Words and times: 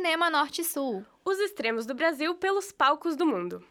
Cinema 0.00 0.30
Norte-Sul. 0.30 1.04
Os 1.22 1.38
extremos 1.38 1.84
do 1.84 1.94
Brasil 1.94 2.34
pelos 2.34 2.72
palcos 2.72 3.16
do 3.16 3.26
mundo. 3.26 3.62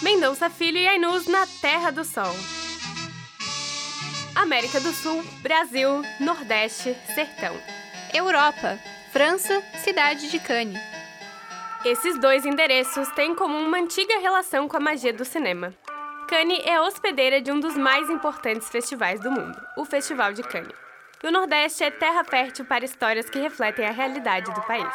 Mendonça 0.00 0.48
Filho 0.48 0.78
e 0.78 0.88
Ainus 0.88 1.26
na 1.26 1.46
Terra 1.60 1.90
do 1.90 2.06
Sol. 2.06 2.34
América 4.34 4.80
do 4.80 4.94
Sul, 4.94 5.22
Brasil, 5.42 6.00
Nordeste, 6.20 6.96
Sertão. 7.14 7.54
Europa, 8.14 8.78
França, 9.12 9.62
cidade 9.84 10.30
de 10.30 10.38
Cannes. 10.38 10.80
Esses 11.84 12.18
dois 12.18 12.46
endereços 12.46 13.10
têm 13.10 13.32
em 13.32 13.34
comum 13.34 13.66
uma 13.66 13.76
antiga 13.76 14.20
relação 14.20 14.66
com 14.66 14.78
a 14.78 14.80
magia 14.80 15.12
do 15.12 15.26
cinema. 15.26 15.74
Cannes 16.26 16.64
é 16.64 16.80
hospedeira 16.80 17.42
de 17.42 17.52
um 17.52 17.60
dos 17.60 17.76
mais 17.76 18.08
importantes 18.08 18.70
festivais 18.70 19.20
do 19.20 19.30
mundo, 19.30 19.60
o 19.76 19.84
Festival 19.84 20.32
de 20.32 20.42
Cannes. 20.42 20.83
E 21.24 21.26
o 21.26 21.32
Nordeste 21.32 21.82
é 21.82 21.90
terra 21.90 22.22
fértil 22.22 22.66
para 22.66 22.84
histórias 22.84 23.30
que 23.30 23.40
refletem 23.40 23.86
a 23.86 23.90
realidade 23.90 24.52
do 24.52 24.60
país. 24.60 24.94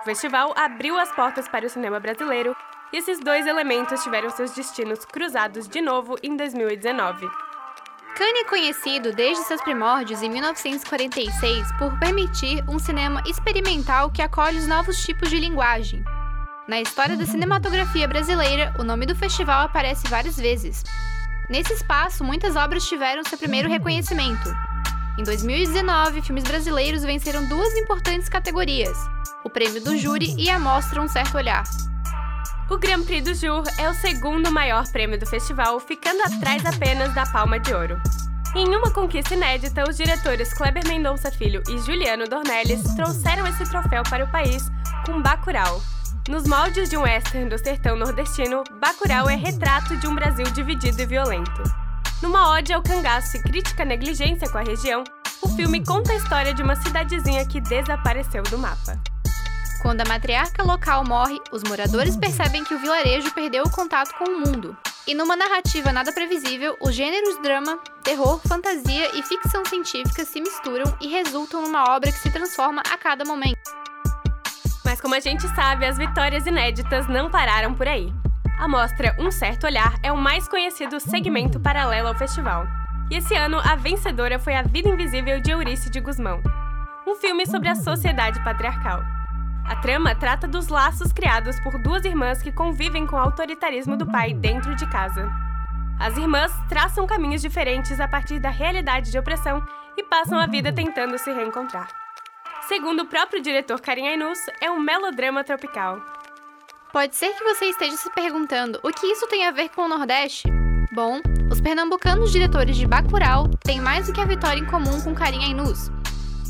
O 0.00 0.04
festival 0.06 0.52
abriu 0.56 0.98
as 0.98 1.12
portas 1.12 1.46
para 1.46 1.66
o 1.66 1.70
cinema 1.70 2.00
brasileiro 2.00 2.52
e 2.92 2.96
esses 2.96 3.20
dois 3.20 3.46
elementos 3.46 4.02
tiveram 4.02 4.28
seus 4.28 4.50
destinos 4.50 5.04
cruzados 5.04 5.68
de 5.68 5.80
novo 5.80 6.16
em 6.20 6.36
2019. 6.36 7.28
Cannes 8.16 8.40
é 8.40 8.44
conhecido 8.48 9.12
desde 9.12 9.44
seus 9.44 9.62
primórdios 9.62 10.20
em 10.20 10.28
1946 10.28 11.68
por 11.78 11.96
permitir 12.00 12.64
um 12.68 12.80
cinema 12.80 13.22
experimental 13.24 14.10
que 14.10 14.20
acolhe 14.20 14.58
os 14.58 14.66
novos 14.66 15.00
tipos 15.04 15.30
de 15.30 15.38
linguagem. 15.38 16.02
Na 16.66 16.80
história 16.80 17.16
da 17.16 17.24
cinematografia 17.24 18.08
brasileira, 18.08 18.74
o 18.80 18.82
nome 18.82 19.06
do 19.06 19.14
festival 19.14 19.66
aparece 19.66 20.08
várias 20.08 20.36
vezes. 20.36 20.82
Nesse 21.48 21.72
espaço, 21.72 22.24
muitas 22.24 22.56
obras 22.56 22.84
tiveram 22.84 23.22
seu 23.22 23.38
primeiro 23.38 23.68
reconhecimento. 23.68 24.67
Em 25.18 25.24
2019, 25.24 26.22
filmes 26.22 26.44
brasileiros 26.44 27.02
venceram 27.02 27.44
duas 27.48 27.74
importantes 27.74 28.28
categorias: 28.28 28.96
o 29.42 29.50
Prêmio 29.50 29.82
do 29.82 29.98
Júri 29.98 30.32
e 30.38 30.48
a 30.48 30.60
Mostra 30.60 31.02
Um 31.02 31.08
Certo 31.08 31.36
Olhar. 31.36 31.64
O 32.70 32.78
Grand 32.78 33.02
Prix 33.02 33.24
do 33.24 33.34
Jour 33.34 33.64
é 33.78 33.90
o 33.90 33.94
segundo 33.94 34.52
maior 34.52 34.86
prêmio 34.92 35.18
do 35.18 35.26
festival, 35.26 35.80
ficando 35.80 36.22
atrás 36.22 36.64
apenas 36.64 37.12
da 37.16 37.26
Palma 37.26 37.58
de 37.58 37.74
Ouro. 37.74 38.00
Em 38.54 38.68
uma 38.68 38.92
conquista 38.92 39.34
inédita, 39.34 39.88
os 39.88 39.96
diretores 39.96 40.54
Kleber 40.54 40.86
Mendonça 40.86 41.32
Filho 41.32 41.64
e 41.68 41.78
Juliano 41.78 42.28
Dornelles 42.28 42.82
trouxeram 42.94 43.44
esse 43.48 43.68
troféu 43.68 44.04
para 44.04 44.24
o 44.24 44.30
país 44.30 44.70
com 45.04 45.20
Bacurau. 45.20 45.82
Nos 46.28 46.46
moldes 46.46 46.90
de 46.90 46.96
um 46.96 47.02
western 47.02 47.48
do 47.48 47.58
sertão 47.58 47.96
nordestino, 47.96 48.62
Bacurau 48.80 49.28
é 49.28 49.34
retrato 49.34 49.96
de 49.96 50.06
um 50.06 50.14
Brasil 50.14 50.44
dividido 50.52 51.02
e 51.02 51.06
violento. 51.06 51.87
Numa 52.20 52.50
ode 52.50 52.72
ao 52.72 52.82
cangaço 52.82 53.36
e 53.36 53.42
crítica 53.42 53.84
à 53.84 53.86
negligência 53.86 54.48
com 54.50 54.58
a 54.58 54.62
região, 54.62 55.04
o 55.40 55.48
filme 55.50 55.84
conta 55.84 56.12
a 56.12 56.16
história 56.16 56.52
de 56.52 56.62
uma 56.62 56.74
cidadezinha 56.74 57.46
que 57.46 57.60
desapareceu 57.60 58.42
do 58.42 58.58
mapa. 58.58 59.00
Quando 59.82 60.00
a 60.00 60.04
matriarca 60.04 60.64
local 60.64 61.04
morre, 61.04 61.38
os 61.52 61.62
moradores 61.62 62.16
percebem 62.16 62.64
que 62.64 62.74
o 62.74 62.78
vilarejo 62.80 63.32
perdeu 63.32 63.62
o 63.62 63.70
contato 63.70 64.12
com 64.18 64.24
o 64.24 64.40
mundo. 64.40 64.76
E 65.06 65.14
numa 65.14 65.36
narrativa 65.36 65.92
nada 65.92 66.12
previsível, 66.12 66.76
os 66.80 66.92
gêneros 66.92 67.40
drama, 67.40 67.78
terror, 68.02 68.40
fantasia 68.48 69.16
e 69.16 69.22
ficção 69.22 69.64
científica 69.64 70.24
se 70.24 70.40
misturam 70.40 70.92
e 71.00 71.06
resultam 71.06 71.62
numa 71.62 71.94
obra 71.94 72.10
que 72.10 72.18
se 72.18 72.30
transforma 72.30 72.82
a 72.92 72.98
cada 72.98 73.24
momento. 73.24 73.70
Mas 74.84 75.00
como 75.00 75.14
a 75.14 75.20
gente 75.20 75.46
sabe, 75.54 75.86
as 75.86 75.96
vitórias 75.96 76.46
inéditas 76.46 77.06
não 77.06 77.30
pararam 77.30 77.74
por 77.74 77.86
aí. 77.86 78.12
A 78.58 78.66
mostra 78.66 79.14
Um 79.20 79.30
Certo 79.30 79.64
Olhar 79.68 79.94
é 80.02 80.10
o 80.10 80.16
mais 80.16 80.48
conhecido 80.48 80.98
segmento 80.98 81.60
paralelo 81.60 82.08
ao 82.08 82.14
festival. 82.16 82.66
E 83.08 83.14
esse 83.14 83.32
ano 83.36 83.60
a 83.60 83.76
vencedora 83.76 84.36
foi 84.36 84.56
A 84.56 84.62
Vida 84.62 84.88
Invisível 84.88 85.40
de 85.40 85.52
Eurice 85.52 85.88
de 85.88 86.00
Guzmão, 86.00 86.42
um 87.06 87.14
filme 87.14 87.46
sobre 87.46 87.68
a 87.68 87.76
sociedade 87.76 88.42
patriarcal. 88.42 89.00
A 89.64 89.76
trama 89.76 90.12
trata 90.12 90.48
dos 90.48 90.66
laços 90.66 91.12
criados 91.12 91.60
por 91.60 91.80
duas 91.80 92.04
irmãs 92.04 92.42
que 92.42 92.50
convivem 92.50 93.06
com 93.06 93.14
o 93.14 93.20
autoritarismo 93.20 93.96
do 93.96 94.04
pai 94.04 94.34
dentro 94.34 94.74
de 94.74 94.86
casa. 94.90 95.30
As 96.00 96.16
irmãs 96.16 96.52
traçam 96.68 97.06
caminhos 97.06 97.40
diferentes 97.40 98.00
a 98.00 98.08
partir 98.08 98.40
da 98.40 98.50
realidade 98.50 99.12
de 99.12 99.18
opressão 99.20 99.64
e 99.96 100.02
passam 100.02 100.36
a 100.36 100.46
vida 100.46 100.72
tentando 100.72 101.16
se 101.16 101.30
reencontrar. 101.32 101.86
Segundo 102.62 103.04
o 103.04 103.06
próprio 103.06 103.40
diretor 103.40 103.80
Karim 103.80 104.08
Ainus, 104.08 104.38
é 104.60 104.68
um 104.68 104.80
melodrama 104.80 105.44
tropical. 105.44 106.17
Pode 106.92 107.16
ser 107.16 107.34
que 107.34 107.44
você 107.44 107.66
esteja 107.66 107.96
se 107.98 108.10
perguntando 108.14 108.80
o 108.82 108.88
que 108.88 109.06
isso 109.06 109.26
tem 109.26 109.46
a 109.46 109.50
ver 109.50 109.68
com 109.68 109.82
o 109.82 109.88
Nordeste? 109.88 110.48
Bom, 110.90 111.20
os 111.50 111.60
pernambucanos 111.60 112.32
diretores 112.32 112.78
de 112.78 112.86
Bacurau 112.86 113.46
têm 113.62 113.78
mais 113.78 114.06
do 114.06 114.12
que 114.14 114.20
a 114.22 114.24
vitória 114.24 114.58
em 114.58 114.64
comum 114.64 114.98
com 115.02 115.14
Karim 115.14 115.44
Ainus. 115.44 115.90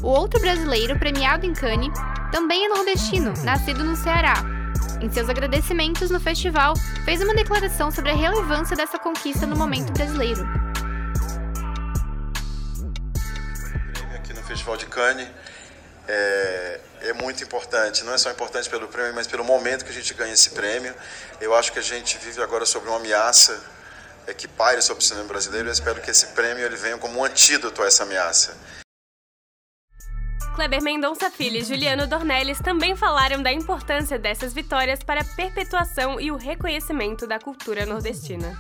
O 0.01 0.07
outro 0.07 0.41
brasileiro 0.41 0.97
premiado 0.97 1.45
em 1.45 1.53
Cannes 1.53 1.91
também 2.31 2.67
é 2.67 2.69
nordestino, 2.69 3.35
nascido 3.43 3.83
no 3.83 3.97
Ceará. 3.97 4.35
Em 5.01 5.11
seus 5.11 5.29
agradecimentos 5.29 6.09
no 6.09 6.21
festival, 6.21 6.75
fez 7.05 7.21
uma 7.21 7.35
declaração 7.35 7.91
sobre 7.91 8.13
a 8.13 8.15
relevância 8.15 8.77
dessa 8.77 8.97
conquista 8.97 9.45
no 9.45 9.57
momento 9.57 9.93
brasileiro. 9.93 10.47
Aqui 14.15 14.33
no 14.33 14.43
Festival 14.45 14.77
de 14.77 14.87
Cannes 14.87 15.29
é, 16.09 16.81
é, 17.03 17.13
muito 17.13 17.45
importante. 17.45 18.03
Não 18.03 18.15
é 18.15 18.19
só 18.19 18.31
importante 18.31 18.69
pelo 18.69 18.89
prêmio, 18.89 19.15
mas 19.15 19.27
pelo 19.27 19.45
momento 19.45 19.85
que 19.85 19.91
a 19.91 19.95
gente 19.95 20.15
ganha 20.15 20.33
esse 20.33 20.51
prêmio. 20.51 20.95
Eu 21.41 21.55
acho 21.55 21.71
que 21.71 21.79
a 21.79 21.83
gente 21.83 22.17
vive 22.19 22.43
agora 22.43 22.65
sobre 22.65 22.89
uma 22.89 22.99
ameaça 22.99 23.63
é, 24.27 24.33
que 24.33 24.49
paira 24.49 24.81
sobre 24.81 25.05
o 25.05 25.07
cinema 25.07 25.29
brasileiro. 25.29 25.69
Eu 25.69 25.73
espero 25.73 26.01
que 26.01 26.11
esse 26.11 26.29
prêmio 26.29 26.65
ele 26.65 26.77
venha 26.77 26.97
como 26.97 27.21
um 27.21 27.25
antídoto 27.25 27.83
a 27.83 27.87
essa 27.87 28.03
ameaça. 28.05 28.57
Kleber 30.55 30.83
Mendonça 30.83 31.31
Filho 31.31 31.59
e 31.59 31.65
Juliano 31.65 32.05
Dornelles 32.09 32.59
também 32.59 32.97
falaram 32.97 33.41
da 33.41 33.53
importância 33.53 34.19
dessas 34.19 34.53
vitórias 34.53 35.01
para 35.05 35.21
a 35.21 35.25
perpetuação 35.37 36.21
e 36.21 36.33
o 36.33 36.37
reconhecimento 36.37 37.29
da 37.29 37.39
cultura 37.39 37.87
nordestina. 37.87 38.59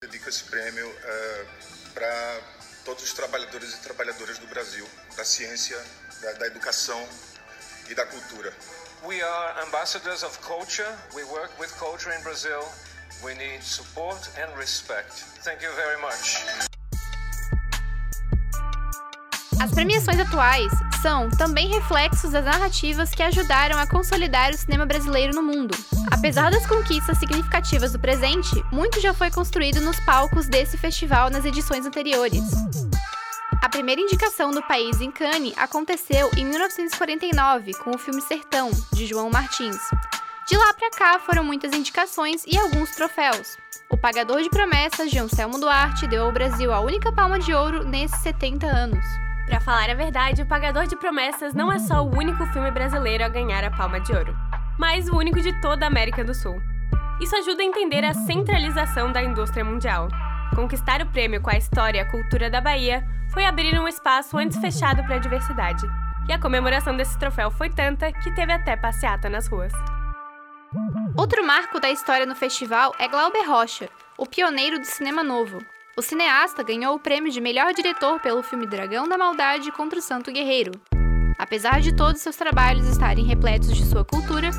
Dedico 0.00 0.28
esse 0.28 0.44
prêmio 0.44 0.88
uh, 0.88 1.90
para 1.92 2.40
todos 2.84 3.02
os 3.02 3.12
trabalhadores 3.12 3.74
e 3.74 3.78
trabalhadoras 3.78 4.38
do 4.38 4.46
Brasil, 4.46 4.88
da 5.16 5.24
ciência, 5.24 5.78
da, 6.20 6.32
da 6.32 6.46
educação 6.46 7.06
e 7.88 7.94
da 7.94 8.06
cultura. 8.06 8.52
We 9.02 9.22
are 9.22 9.62
ambassadors 9.62 10.22
of 10.22 10.38
culture. 10.40 10.88
We 11.14 11.24
work 11.24 11.50
with 11.58 11.72
culture 11.78 12.14
in 12.14 12.22
Brazil. 12.22 12.62
We 13.22 13.34
need 13.34 13.62
support 13.62 14.30
and 14.38 14.56
respect. 14.56 15.12
Thank 15.42 15.62
you 15.62 15.72
very 15.74 16.00
much. 16.00 16.69
As 19.60 19.70
premiações 19.72 20.18
atuais 20.18 20.72
são 21.02 21.28
também 21.28 21.68
reflexos 21.68 22.32
das 22.32 22.46
narrativas 22.46 23.10
que 23.10 23.22
ajudaram 23.22 23.78
a 23.78 23.86
consolidar 23.86 24.50
o 24.50 24.56
cinema 24.56 24.86
brasileiro 24.86 25.34
no 25.34 25.42
mundo. 25.42 25.76
Apesar 26.10 26.50
das 26.50 26.66
conquistas 26.66 27.18
significativas 27.18 27.92
do 27.92 27.98
presente, 27.98 28.64
muito 28.72 28.98
já 29.02 29.12
foi 29.12 29.30
construído 29.30 29.78
nos 29.82 30.00
palcos 30.00 30.48
desse 30.48 30.78
festival 30.78 31.28
nas 31.28 31.44
edições 31.44 31.84
anteriores. 31.84 32.42
A 33.62 33.68
primeira 33.68 34.00
indicação 34.00 34.50
do 34.50 34.62
país 34.62 34.98
em 35.02 35.10
Cannes 35.10 35.52
aconteceu 35.58 36.30
em 36.38 36.46
1949 36.46 37.74
com 37.74 37.90
o 37.90 37.98
filme 37.98 38.22
Sertão, 38.22 38.70
de 38.94 39.06
João 39.06 39.28
Martins. 39.30 39.76
De 40.48 40.56
lá 40.56 40.72
para 40.72 40.90
cá 40.90 41.18
foram 41.18 41.44
muitas 41.44 41.74
indicações 41.74 42.44
e 42.46 42.56
alguns 42.56 42.92
troféus. 42.92 43.58
O 43.90 43.98
Pagador 43.98 44.40
de 44.40 44.48
Promessas 44.48 45.10
de 45.10 45.18
Anselmo 45.18 45.60
Duarte 45.60 46.06
deu 46.06 46.24
ao 46.24 46.32
Brasil 46.32 46.72
a 46.72 46.80
única 46.80 47.12
palma 47.12 47.38
de 47.38 47.52
ouro 47.52 47.84
nesses 47.84 48.18
70 48.22 48.66
anos. 48.66 49.04
Para 49.50 49.58
falar 49.58 49.90
a 49.90 49.94
verdade, 49.94 50.42
O 50.42 50.46
Pagador 50.46 50.86
de 50.86 50.94
Promessas 50.94 51.52
não 51.54 51.72
é 51.72 51.80
só 51.80 52.04
o 52.04 52.16
único 52.16 52.46
filme 52.52 52.70
brasileiro 52.70 53.24
a 53.24 53.28
ganhar 53.28 53.64
a 53.64 53.70
Palma 53.72 53.98
de 53.98 54.12
Ouro, 54.12 54.32
mas 54.78 55.08
o 55.08 55.16
único 55.16 55.40
de 55.40 55.52
toda 55.60 55.84
a 55.84 55.88
América 55.88 56.22
do 56.22 56.32
Sul. 56.32 56.62
Isso 57.20 57.34
ajuda 57.34 57.60
a 57.60 57.64
entender 57.64 58.04
a 58.04 58.14
centralização 58.14 59.10
da 59.10 59.20
indústria 59.20 59.64
mundial. 59.64 60.06
Conquistar 60.54 61.02
o 61.02 61.06
prêmio 61.06 61.40
com 61.40 61.50
a 61.50 61.56
história 61.58 61.98
e 61.98 62.00
a 62.00 62.08
cultura 62.08 62.48
da 62.48 62.60
Bahia 62.60 63.04
foi 63.32 63.44
abrir 63.44 63.76
um 63.76 63.88
espaço 63.88 64.38
antes 64.38 64.56
fechado 64.58 65.02
para 65.02 65.16
a 65.16 65.18
diversidade. 65.18 65.84
E 66.28 66.32
a 66.32 66.38
comemoração 66.38 66.96
desse 66.96 67.18
troféu 67.18 67.50
foi 67.50 67.70
tanta 67.70 68.12
que 68.12 68.32
teve 68.32 68.52
até 68.52 68.76
passeata 68.76 69.28
nas 69.28 69.48
ruas. 69.48 69.72
Outro 71.18 71.44
marco 71.44 71.80
da 71.80 71.90
história 71.90 72.24
no 72.24 72.36
festival 72.36 72.94
é 73.00 73.08
Glauber 73.08 73.42
Rocha, 73.48 73.88
o 74.16 74.26
pioneiro 74.26 74.78
do 74.78 74.86
cinema 74.86 75.24
novo. 75.24 75.58
O 75.96 76.02
cineasta 76.02 76.62
ganhou 76.62 76.94
o 76.94 77.00
prêmio 77.00 77.32
de 77.32 77.40
melhor 77.40 77.74
diretor 77.74 78.20
pelo 78.20 78.42
filme 78.42 78.66
Dragão 78.66 79.08
da 79.08 79.18
Maldade 79.18 79.72
contra 79.72 79.98
o 79.98 80.02
Santo 80.02 80.32
Guerreiro. 80.32 80.72
Apesar 81.36 81.80
de 81.80 81.94
todos 81.94 82.22
seus 82.22 82.36
trabalhos 82.36 82.86
estarem 82.86 83.24
repletos 83.24 83.74
de 83.74 83.84
sua 83.84 84.04
cultura, 84.04 84.50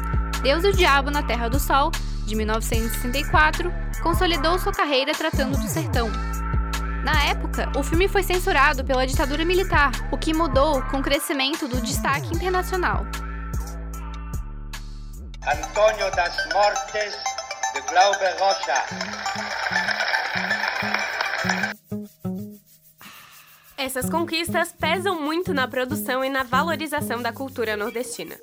Deus 0.44 0.64
e 0.64 0.68
o 0.68 0.74
Diabo 0.74 1.10
na 1.10 1.24
Terra 1.24 1.48
do 1.48 1.60
Sol, 1.60 1.90
de 2.26 2.36
1964, 2.36 3.72
consolidou 4.04 4.60
sua 4.60 4.74
carreira 4.74 5.14
tratando 5.14 5.58
do 5.58 5.68
sertão. 5.68 6.10
Na 7.04 7.24
época, 7.24 7.72
o 7.78 7.84
filme 7.84 8.08
foi 8.08 8.24
censurado 8.24 8.84
pela 8.84 9.08
ditadura 9.08 9.46
militar, 9.46 9.92
o 10.12 10.18
que 10.18 10.34
mudou 10.34 10.82
com 10.84 11.00
o 11.00 11.04
crescimento 11.04 11.68
do 11.68 11.82
destaque 11.82 12.28
internacional. 12.36 13.06
Antônio 15.48 16.12
das 16.16 16.54
Mortes 16.54 17.18
de 17.74 17.82
Glauber 17.90 18.36
Rocha. 18.38 19.61
Essas 23.82 24.08
conquistas 24.08 24.72
pesam 24.72 25.20
muito 25.20 25.56
na 25.56 25.68
produção 25.68 26.24
e 26.24 26.30
na 26.30 26.44
valorização 26.44 27.20
da 27.20 27.34
cultura 27.34 27.76
nordestina. 27.76 28.36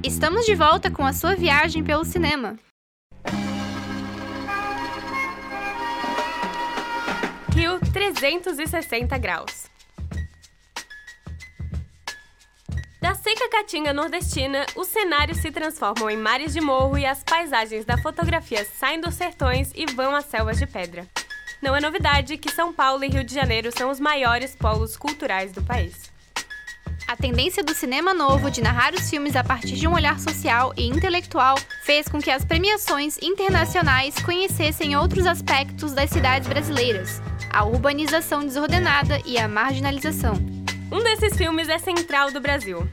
Estamos 0.01 0.45
de 0.45 0.55
volta 0.55 0.89
com 0.89 1.05
a 1.05 1.11
sua 1.11 1.35
viagem 1.35 1.83
pelo 1.83 2.05
cinema. 2.05 2.57
Rio 7.53 7.81
360 7.91 9.17
graus. 9.17 9.76
Seca 13.37 13.49
caatinga 13.49 13.93
nordestina, 13.93 14.65
os 14.75 14.87
cenários 14.87 15.37
se 15.37 15.51
transformam 15.51 16.09
em 16.09 16.17
mares 16.17 16.53
de 16.53 16.59
morro 16.59 16.97
e 16.97 17.05
as 17.05 17.23
paisagens 17.23 17.85
da 17.85 17.95
fotografia 17.95 18.65
saem 18.65 18.99
dos 18.99 19.13
sertões 19.13 19.71
e 19.75 19.85
vão 19.85 20.15
às 20.15 20.25
selvas 20.25 20.57
de 20.57 20.65
pedra. 20.65 21.05
Não 21.61 21.75
é 21.75 21.79
novidade 21.79 22.35
que 22.37 22.51
São 22.51 22.73
Paulo 22.73 23.03
e 23.03 23.07
Rio 23.07 23.23
de 23.23 23.35
Janeiro 23.35 23.71
são 23.71 23.91
os 23.91 23.99
maiores 23.99 24.55
polos 24.55 24.97
culturais 24.97 25.51
do 25.51 25.61
país. 25.61 26.11
A 27.07 27.15
tendência 27.15 27.63
do 27.63 27.75
cinema 27.75 28.11
novo 28.11 28.49
de 28.49 28.59
narrar 28.59 28.95
os 28.95 29.07
filmes 29.07 29.35
a 29.35 29.43
partir 29.43 29.75
de 29.75 29.87
um 29.87 29.93
olhar 29.93 30.19
social 30.19 30.73
e 30.75 30.87
intelectual 30.87 31.59
fez 31.83 32.07
com 32.07 32.19
que 32.19 32.31
as 32.31 32.43
premiações 32.43 33.19
internacionais 33.21 34.15
conhecessem 34.15 34.97
outros 34.97 35.27
aspectos 35.27 35.93
das 35.93 36.09
cidades 36.09 36.47
brasileiras, 36.47 37.21
a 37.53 37.63
urbanização 37.63 38.39
desordenada 38.39 39.21
e 39.23 39.37
a 39.37 39.47
marginalização. 39.47 40.33
Um 40.91 41.03
desses 41.03 41.37
filmes 41.37 41.69
é 41.69 41.77
Central 41.77 42.31
do 42.31 42.39
Brasil, 42.39 42.87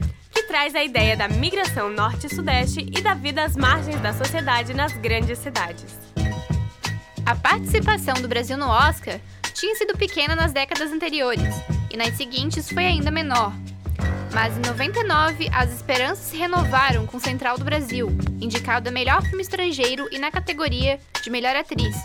traz 0.55 0.73
a 0.73 0.81
ideia 0.81 1.17
da 1.17 1.27
migração 1.27 1.89
norte 1.89 2.27
e 2.27 2.33
sudeste 2.33 2.79
e 2.79 3.01
da 3.01 3.13
vida 3.13 3.43
às 3.43 3.57
margens 3.57 3.99
da 3.99 4.13
sociedade 4.13 4.73
nas 4.73 4.93
grandes 4.93 5.37
cidades. 5.37 5.99
A 7.25 7.35
participação 7.35 8.13
do 8.21 8.27
Brasil 8.29 8.55
no 8.55 8.69
Oscar 8.69 9.19
tinha 9.53 9.75
sido 9.75 9.97
pequena 9.97 10.33
nas 10.33 10.53
décadas 10.53 10.93
anteriores, 10.93 11.53
e 11.91 11.97
nas 11.97 12.15
seguintes 12.15 12.71
foi 12.71 12.85
ainda 12.85 13.11
menor. 13.11 13.51
Mas 14.33 14.57
em 14.57 14.61
99, 14.61 15.49
as 15.53 15.73
esperanças 15.73 16.27
se 16.27 16.37
renovaram 16.37 17.05
com 17.05 17.19
Central 17.19 17.57
do 17.57 17.65
Brasil, 17.65 18.07
indicado 18.39 18.87
a 18.87 18.93
melhor 18.93 19.21
filme 19.23 19.41
estrangeiro 19.41 20.07
e 20.09 20.17
na 20.17 20.31
categoria 20.31 21.01
de 21.21 21.29
melhor 21.29 21.57
atriz, 21.57 21.97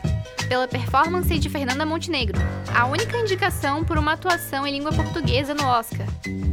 pela 0.50 0.66
performance 0.66 1.38
de 1.38 1.48
Fernanda 1.48 1.86
Montenegro, 1.86 2.36
a 2.74 2.84
única 2.84 3.16
indicação 3.16 3.84
por 3.84 3.96
uma 3.96 4.14
atuação 4.14 4.66
em 4.66 4.72
língua 4.72 4.92
portuguesa 4.92 5.54
no 5.54 5.64
Oscar. 5.64 6.08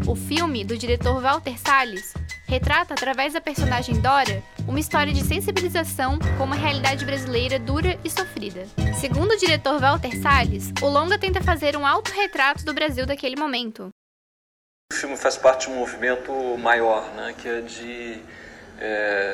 O 0.07 0.15
filme, 0.15 0.63
do 0.63 0.77
diretor 0.77 1.19
Walter 1.19 1.57
Salles, 1.57 2.13
retrata, 2.47 2.93
através 2.93 3.33
da 3.33 3.41
personagem 3.41 3.99
Dora, 3.99 4.43
uma 4.67 4.79
história 4.79 5.11
de 5.11 5.25
sensibilização 5.25 6.19
com 6.37 6.43
uma 6.43 6.55
realidade 6.55 7.03
brasileira 7.05 7.57
dura 7.57 7.97
e 8.05 8.09
sofrida. 8.11 8.67
Segundo 9.01 9.31
o 9.31 9.37
diretor 9.37 9.79
Walter 9.79 10.15
Salles, 10.21 10.71
o 10.79 10.87
longa 10.87 11.17
tenta 11.17 11.41
fazer 11.41 11.75
um 11.75 11.83
autorretrato 11.83 12.63
do 12.63 12.75
Brasil 12.75 13.07
daquele 13.07 13.35
momento. 13.35 13.89
O 14.93 14.95
filme 14.95 15.17
faz 15.17 15.37
parte 15.37 15.65
de 15.65 15.73
um 15.73 15.79
movimento 15.79 16.31
maior, 16.59 17.03
né, 17.15 17.33
que 17.35 17.49
é 17.49 17.61
de 17.61 18.21
é, 18.79 19.26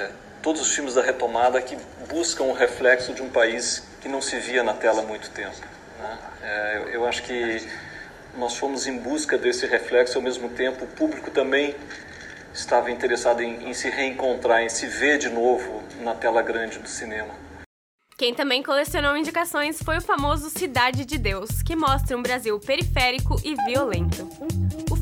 todos 0.43 0.61
os 0.61 0.75
filmes 0.75 0.93
da 0.93 1.01
retomada 1.01 1.59
que 1.61 1.77
buscam 2.09 2.43
o 2.43 2.53
reflexo 2.53 3.13
de 3.13 3.23
um 3.23 3.29
país 3.29 3.87
que 4.01 4.09
não 4.09 4.21
se 4.21 4.37
via 4.37 4.61
na 4.61 4.73
tela 4.73 5.01
há 5.01 5.05
muito 5.05 5.29
tempo. 5.31 5.55
Né? 5.97 6.17
É, 6.43 6.89
eu 6.91 7.07
acho 7.07 7.23
que 7.23 7.65
nós 8.37 8.57
fomos 8.57 8.85
em 8.85 8.97
busca 8.97 9.37
desse 9.37 9.65
reflexo, 9.65 10.17
ao 10.17 10.21
mesmo 10.21 10.49
tempo 10.49 10.83
o 10.83 10.87
público 10.87 11.31
também 11.31 11.73
estava 12.53 12.91
interessado 12.91 13.41
em, 13.41 13.69
em 13.69 13.73
se 13.73 13.89
reencontrar, 13.89 14.61
em 14.61 14.69
se 14.69 14.85
ver 14.85 15.17
de 15.17 15.29
novo 15.29 15.81
na 16.01 16.13
tela 16.13 16.41
grande 16.41 16.77
do 16.77 16.89
cinema. 16.89 17.33
Quem 18.17 18.35
também 18.35 18.61
colecionou 18.61 19.17
indicações 19.17 19.81
foi 19.81 19.97
o 19.97 20.01
famoso 20.01 20.49
Cidade 20.49 21.05
de 21.05 21.17
Deus, 21.17 21.63
que 21.63 21.75
mostra 21.75 22.17
um 22.17 22.21
Brasil 22.21 22.59
periférico 22.59 23.37
e 23.43 23.55
violento. 23.65 24.29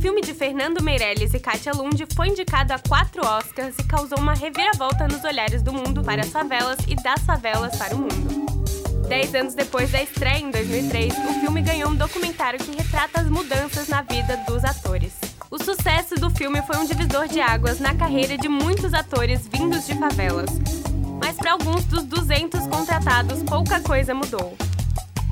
O 0.02 0.04
filme 0.04 0.22
de 0.22 0.34
Fernando 0.34 0.82
Meirelles 0.82 1.32
e 1.32 1.40
Katia 1.40 1.74
Lund 1.74 2.08
foi 2.16 2.30
indicado 2.30 2.74
a 2.74 2.80
quatro 2.80 3.22
Oscars 3.24 3.76
e 3.78 3.84
causou 3.84 4.18
uma 4.18 4.34
reviravolta 4.34 5.08
nos 5.08 5.24
olhares 5.24 5.62
do 5.62 5.72
mundo 5.72 6.04
para 6.04 6.24
as 6.24 6.30
favelas 6.30 6.80
e 6.88 6.96
das 6.96 7.20
favelas 7.20 7.76
para 7.76 7.96
o 7.96 8.00
mundo. 8.00 9.08
Dez 9.08 9.36
anos 9.36 9.54
depois 9.54 9.92
da 9.92 10.02
estreia, 10.02 10.40
em 10.40 10.50
2003, 10.50 11.14
o 11.14 11.40
filme 11.40 11.62
ganhou 11.62 11.92
um 11.92 11.96
documentário 11.96 12.60
que 12.60 12.76
retrata 12.76 13.22
as 13.22 13.30
mudanças 13.30 13.90
na 13.90 14.02
vida 14.02 14.38
dos 14.48 14.66
atores. 14.66 15.14
O 15.52 15.64
sucesso 15.64 16.16
do 16.16 16.32
filme 16.32 16.64
foi 16.64 16.78
um 16.78 16.86
divisor 16.86 17.28
de 17.28 17.40
águas 17.40 17.80
na 17.80 17.94
carreira 17.94 18.36
de 18.40 18.50
muitos 18.50 18.96
atores 18.96 19.48
vindos 19.48 19.86
de 19.86 19.94
favelas. 20.00 20.50
Mas 21.20 21.38
para 21.38 21.52
alguns 21.52 21.86
dos 21.86 22.06
200 22.06 22.66
contratados, 22.66 23.44
pouca 23.44 23.80
coisa 23.80 24.16
mudou. 24.16 24.58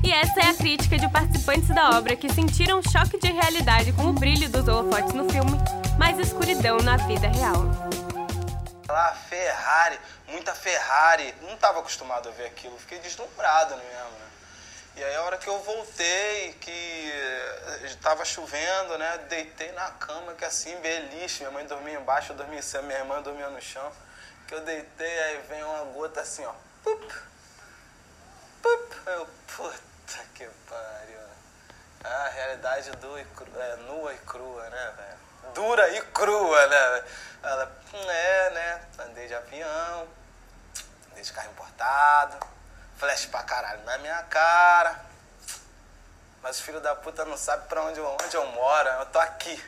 E 0.02 0.12
essa 0.12 0.40
é 0.40 0.48
a 0.48 0.54
crítica 0.54 0.98
de 0.98 1.08
participantes 1.10 1.68
da 1.68 1.90
obra 1.90 2.16
que 2.16 2.32
sentiram 2.32 2.78
um 2.78 2.82
choque 2.82 3.18
de 3.18 3.30
realidade 3.30 3.92
com 3.92 4.06
o 4.06 4.12
brilho 4.12 4.48
dos 4.48 4.66
holofotes 4.66 5.12
no 5.12 5.28
filme, 5.28 5.52
mas 5.98 6.18
escuridão 6.18 6.78
na 6.78 6.96
vida 6.96 7.28
real. 7.28 7.64
Lá, 8.88 9.14
Ferrari, 9.28 10.00
muita 10.28 10.54
Ferrari. 10.54 11.34
Não 11.42 11.54
estava 11.54 11.80
acostumado 11.80 12.30
a 12.30 12.32
ver 12.32 12.46
aquilo, 12.46 12.78
fiquei 12.78 12.98
deslumbrado 13.00 13.76
mesmo, 13.76 14.10
né? 14.18 14.26
E 14.96 15.04
aí 15.04 15.16
a 15.16 15.22
hora 15.22 15.36
que 15.36 15.48
eu 15.48 15.58
voltei, 15.60 16.54
que 16.60 17.12
estava 17.84 18.24
chovendo, 18.24 18.96
né? 18.96 19.18
Deitei 19.28 19.70
na 19.72 19.90
cama, 19.92 20.32
que 20.32 20.46
assim, 20.46 20.74
beliche. 20.80 21.40
Minha 21.40 21.50
mãe 21.50 21.66
dormia 21.66 22.00
embaixo, 22.00 22.32
eu 22.32 22.36
dormia 22.36 22.58
em 22.58 22.62
cima, 22.62 22.82
minha 22.84 22.98
irmã 22.98 23.20
dormia 23.20 23.50
no 23.50 23.60
chão. 23.60 23.92
Que 24.48 24.54
eu 24.54 24.60
deitei, 24.62 25.22
aí 25.24 25.40
vem 25.48 25.62
uma 25.62 25.84
gota 25.92 26.22
assim, 26.22 26.44
ó. 26.44 26.52
Pup, 26.82 27.12
pup. 28.62 28.96
Eu, 29.06 29.28
puta 29.56 29.89
que 30.34 30.46
pariu. 30.68 31.20
A 32.04 32.28
realidade 32.28 32.90
do 32.92 33.18
e 33.18 33.26
é, 33.58 33.76
nua 33.86 34.12
e 34.14 34.18
crua, 34.18 34.68
né, 34.70 34.94
velho? 34.96 35.52
Dura 35.54 35.88
e 35.90 36.00
crua, 36.02 36.66
né? 36.66 37.04
Ela, 37.42 37.72
é, 38.08 38.50
né? 38.50 38.82
Andei 39.00 39.26
de 39.26 39.34
avião, 39.34 40.08
Andei 41.10 41.22
de 41.22 41.32
carro 41.32 41.50
importado, 41.50 42.36
flash 42.98 43.26
pra 43.26 43.42
caralho 43.42 43.82
na 43.84 43.98
minha 43.98 44.22
cara. 44.24 44.98
Mas 46.42 46.58
o 46.58 46.62
filho 46.62 46.80
da 46.80 46.94
puta 46.94 47.24
não 47.24 47.36
sabe 47.36 47.68
pra 47.68 47.82
onde, 47.82 47.98
eu- 47.98 48.16
onde 48.24 48.34
eu 48.34 48.46
moro, 48.46 48.88
eu 48.88 49.06
tô 49.06 49.18
aqui. 49.18 49.62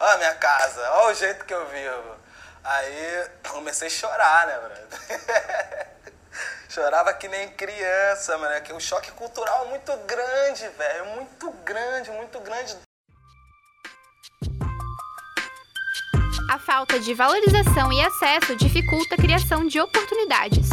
Olha 0.00 0.14
a 0.14 0.18
minha 0.18 0.34
casa, 0.34 0.90
olha 0.94 1.12
o 1.12 1.14
jeito 1.14 1.44
que 1.44 1.54
eu 1.54 1.66
vivo. 1.68 2.16
Aí 2.64 3.30
comecei 3.48 3.86
a 3.86 3.90
chorar, 3.90 4.46
né, 4.46 4.58
brother? 4.58 5.86
Chorava 6.68 7.12
que 7.14 7.28
nem 7.28 7.48
criança, 7.50 8.38
mano. 8.38 8.54
é 8.54 8.60
Que 8.60 8.72
o 8.72 8.80
choque 8.80 9.10
cultural 9.12 9.66
é 9.66 9.68
muito 9.68 9.96
grande, 10.06 10.68
velho. 10.68 11.04
É 11.04 11.14
Muito 11.14 11.50
grande, 11.64 12.10
muito 12.10 12.40
grande. 12.40 12.76
A 16.50 16.58
falta 16.58 17.00
de 17.00 17.14
valorização 17.14 17.92
e 17.92 18.00
acesso 18.04 18.56
dificulta 18.56 19.14
a 19.14 19.18
criação 19.18 19.66
de 19.66 19.80
oportunidades. 19.80 20.68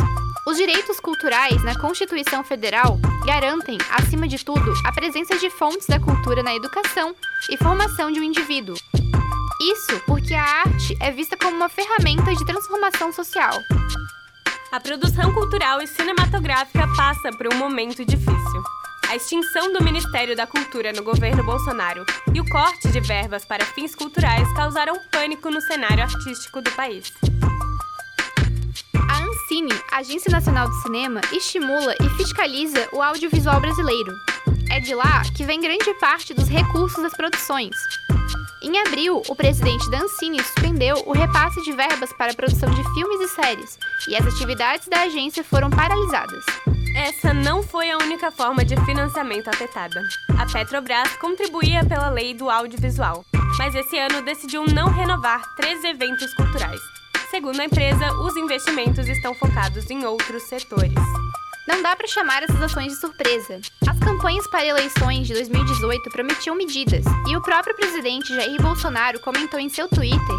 Os 0.48 0.58
direitos 0.58 1.00
culturais 1.00 1.64
na 1.64 1.80
Constituição 1.80 2.44
Federal 2.44 2.98
garantem, 3.26 3.78
acima 3.92 4.28
de 4.28 4.44
tudo, 4.44 4.74
a 4.86 4.92
presença 4.92 5.38
de 5.38 5.50
fontes 5.50 5.88
da 5.88 6.00
cultura 6.00 6.42
na 6.42 6.56
educação 6.56 7.16
e 7.50 7.58
formação 7.58 8.12
de 8.12 8.20
um 8.20 8.24
indivíduo. 8.24 8.76
Isso 9.62 10.02
porque 10.06 10.34
a 10.34 10.42
arte 10.42 10.98
é 11.02 11.12
vista 11.12 11.38
como 11.38 11.56
uma 11.56 11.70
ferramenta 11.70 12.34
de 12.34 12.46
transformação 12.46 13.14
social. 13.14 13.54
A 14.72 14.80
produção 14.80 15.34
cultural 15.34 15.82
e 15.82 15.88
cinematográfica 15.88 16.88
passa 16.96 17.32
por 17.32 17.52
um 17.52 17.58
momento 17.58 18.06
difícil. 18.06 18.64
A 19.08 19.16
extinção 19.16 19.74
do 19.74 19.84
Ministério 19.84 20.36
da 20.36 20.46
Cultura 20.46 20.94
no 20.94 21.02
governo 21.02 21.44
Bolsonaro 21.44 22.06
e 22.32 22.40
o 22.40 22.48
corte 22.48 22.88
de 22.90 23.00
verbas 23.00 23.44
para 23.44 23.66
fins 23.66 23.96
culturais 23.96 24.48
causaram 24.54 24.94
pânico 25.12 25.50
no 25.50 25.60
cenário 25.62 26.04
artístico 26.04 26.62
do 26.62 26.70
país. 26.74 27.12
A 28.94 29.24
Ancine, 29.24 29.74
Agência 29.92 30.32
Nacional 30.32 30.70
do 30.70 30.82
Cinema, 30.84 31.22
estimula 31.32 31.96
e 32.00 32.10
fiscaliza 32.18 32.88
o 32.94 33.02
audiovisual 33.02 33.60
brasileiro. 33.60 34.14
É 34.70 34.80
de 34.80 34.94
lá 34.94 35.24
que 35.36 35.44
vem 35.44 35.60
grande 35.60 35.92
parte 35.96 36.32
dos 36.32 36.48
recursos 36.48 37.02
das 37.02 37.18
produções. 37.18 37.76
Em 38.62 38.78
abril, 38.78 39.22
o 39.30 39.36
presidente 39.36 39.90
da 39.90 40.00
suspendeu 40.00 41.02
o 41.06 41.14
repasse 41.14 41.62
de 41.62 41.72
verbas 41.72 42.12
para 42.12 42.34
a 42.34 42.36
produção 42.36 42.70
de 42.70 42.84
filmes 42.94 43.22
e 43.22 43.28
séries, 43.30 43.80
e 44.10 44.16
as 44.18 44.28
atividades 44.28 44.86
da 44.90 45.04
agência 45.04 45.46
foram 45.46 45.70
paralisadas. 45.70 46.44
Essa 46.94 47.34
não 47.34 47.64
foi 47.64 47.90
a 47.90 47.98
única 47.98 48.30
forma 48.32 48.66
de 48.66 48.76
financiamento 48.86 49.48
afetada. 49.48 50.02
A 50.38 50.46
Petrobras 50.46 51.16
contribuía 51.22 51.86
pela 51.86 52.10
lei 52.10 52.34
do 52.34 52.50
audiovisual, 52.50 53.24
mas 53.58 53.74
esse 53.76 53.98
ano 53.98 54.22
decidiu 54.24 54.66
não 54.66 54.90
renovar 54.90 55.42
três 55.56 55.82
eventos 55.86 56.34
culturais. 56.34 56.82
Segundo 57.32 57.62
a 57.62 57.66
empresa, 57.66 58.12
os 58.18 58.36
investimentos 58.36 59.08
estão 59.08 59.34
focados 59.36 59.90
em 59.90 60.04
outros 60.04 60.44
setores. 60.44 60.94
Não 61.68 61.82
dá 61.82 61.96
para 61.96 62.08
chamar 62.08 62.44
essas 62.44 62.62
ações 62.62 62.94
de 62.94 63.00
surpresa. 63.00 63.60
As 63.88 64.00
campanhas 64.00 64.48
para 64.48 64.66
eleições 64.66 65.28
de 65.28 65.34
2018 65.34 66.10
prometiam 66.10 66.56
medidas, 66.56 67.06
e 67.28 67.36
o 67.36 67.42
próprio 67.42 67.76
presidente 67.76 68.34
Jair 68.36 68.62
Bolsonaro 68.62 69.20
comentou 69.20 69.60
em 69.60 69.70
seu 69.70 69.88
Twitter 69.88 70.36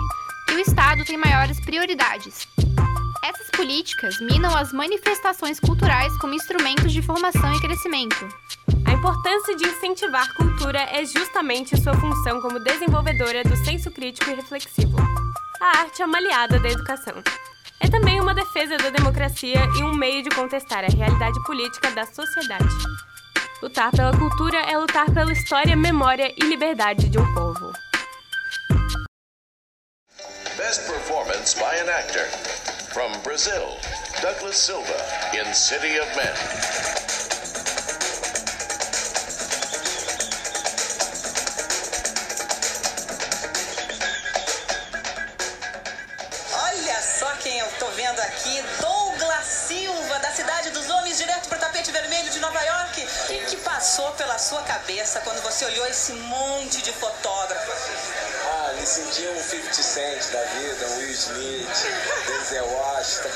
que 0.49 0.55
o 0.55 0.59
Estado 0.59 1.05
tem 1.05 1.17
maiores 1.17 1.61
prioridades. 1.61 2.49
Essas 3.23 3.51
políticas 3.51 4.19
minam 4.21 4.57
as 4.57 4.73
manifestações 4.73 5.61
culturais 5.61 6.17
como 6.19 6.35
instrumentos 6.35 6.93
de 6.93 7.03
formação 7.03 7.55
e 7.55 7.61
crescimento. 7.61 8.29
A 8.87 8.93
importância 8.93 9.55
de 9.57 9.67
incentivar 9.67 10.35
cultura 10.35 10.81
é 10.81 11.05
justamente 11.05 11.81
sua 11.81 11.95
função 11.95 12.41
como 12.41 12.59
desenvolvedora 12.59 13.45
do 13.45 13.57
senso 13.65 13.91
crítico 13.91 14.31
e 14.31 14.35
reflexivo. 14.35 14.97
A 15.61 15.79
arte 15.81 16.03
é 16.03 16.07
uma 16.07 16.19
aliada 16.19 16.59
da 16.59 16.71
educação. 16.71 17.15
É 17.83 17.89
também 17.89 18.21
uma 18.21 18.35
defesa 18.35 18.77
da 18.77 18.91
democracia 18.91 19.59
e 19.79 19.83
um 19.83 19.95
meio 19.95 20.23
de 20.23 20.29
contestar 20.31 20.85
a 20.85 20.89
realidade 20.89 21.43
política 21.45 21.91
da 21.93 22.05
sociedade. 22.05 22.69
Lutar 23.63 23.91
pela 23.91 24.17
cultura 24.17 24.59
é 24.59 24.77
lutar 24.77 25.11
pela 25.11 25.33
história, 25.33 25.75
memória 25.75 26.33
e 26.37 26.45
liberdade 26.45 27.09
de 27.09 27.19
um 27.19 27.35
povo. 27.35 27.73
Best 30.57 30.87
performance 30.87 31.55
by 31.55 31.79
an 31.81 31.91
actor. 31.91 32.27
From 32.93 33.13
Brazil, 33.23 33.79
Douglas 34.21 34.57
Silva 34.57 34.97
in 35.33 35.55
City 35.55 35.99
of 36.01 36.17
Men. 36.17 37.10
Sua 54.51 54.63
cabeça 54.63 55.21
quando 55.21 55.41
você 55.43 55.65
olhou 55.65 55.87
esse 55.87 56.13
monte 56.13 56.83
de 56.83 56.91
fotógrafos? 56.91 57.73
Ah, 58.51 58.73
me 58.75 58.85
senti 58.85 59.23
um 59.29 59.41
50 59.41 59.75
Cent 59.75 60.33
da 60.33 60.43
vida, 60.43 60.87
um 60.89 60.99
Will 60.99 61.13
Smith, 61.13 61.69
Denzel 62.27 62.67
Washington. 62.67 63.29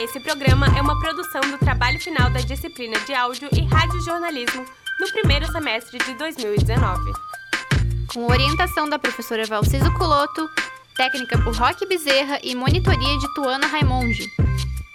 Esse 0.00 0.18
programa 0.18 0.66
é 0.76 0.82
uma 0.82 0.98
produção 0.98 1.42
do 1.42 1.58
trabalho 1.58 2.00
final 2.00 2.28
da 2.28 2.40
disciplina 2.40 2.98
de 3.06 3.14
áudio 3.14 3.48
e 3.52 3.64
radiojornalismo 3.64 4.64
no 4.98 5.12
primeiro 5.12 5.46
semestre 5.52 5.98
de 5.98 6.14
2019. 6.14 7.12
Com 8.12 8.26
orientação 8.26 8.88
da 8.88 8.98
professora 8.98 9.44
Valciso 9.46 9.92
Culoto, 9.94 10.50
técnica 10.96 11.38
por 11.38 11.54
Roque 11.54 11.86
Bezerra 11.86 12.40
e 12.42 12.54
monitoria 12.54 13.18
de 13.18 13.34
Tuana 13.34 13.66
Raimonde. 13.66 14.26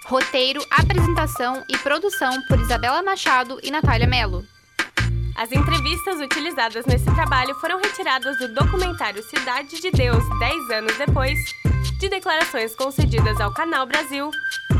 Roteiro, 0.04 0.60
apresentação 0.70 1.64
e 1.68 1.78
produção 1.78 2.42
por 2.48 2.58
Isabela 2.58 3.02
Machado 3.02 3.58
e 3.62 3.70
Natália 3.70 4.06
Mello. 4.06 4.44
As 5.36 5.50
entrevistas 5.52 6.20
utilizadas 6.20 6.84
nesse 6.84 7.06
trabalho 7.14 7.54
foram 7.54 7.80
retiradas 7.80 8.36
do 8.38 8.52
documentário 8.52 9.22
Cidade 9.22 9.80
de 9.80 9.90
Deus 9.90 10.22
10 10.38 10.70
anos 10.70 10.98
depois, 10.98 11.38
de 11.98 12.08
declarações 12.08 12.74
concedidas 12.74 13.40
ao 13.40 13.54
Canal 13.54 13.86
Brasil 13.86 14.30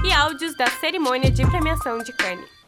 e 0.05 0.13
áudios 0.13 0.55
da 0.57 0.67
cerimônia 0.67 1.31
de 1.31 1.47
premiação 1.47 1.99
de 1.99 2.13
Cannes. 2.13 2.62